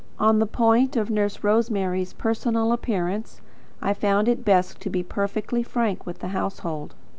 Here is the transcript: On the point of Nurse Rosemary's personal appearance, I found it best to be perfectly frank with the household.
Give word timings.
On 0.17 0.39
the 0.39 0.47
point 0.47 0.95
of 0.95 1.11
Nurse 1.11 1.43
Rosemary's 1.43 2.13
personal 2.13 2.71
appearance, 2.71 3.39
I 3.83 3.93
found 3.93 4.27
it 4.27 4.43
best 4.43 4.79
to 4.79 4.89
be 4.89 5.03
perfectly 5.03 5.61
frank 5.61 6.07
with 6.07 6.21
the 6.21 6.29
household. 6.29 6.95